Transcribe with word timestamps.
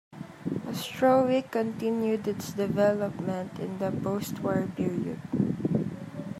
Ostrowiec 0.65 1.51
continued 1.51 2.27
its 2.27 2.53
development 2.53 3.59
in 3.59 3.77
the 3.77 3.91
postwar 3.91 4.65
period. 4.75 5.21